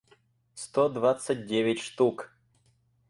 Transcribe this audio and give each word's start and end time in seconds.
сто 0.55 0.89
двадцать 0.89 1.45
девять 1.45 1.77
штук 1.79 2.35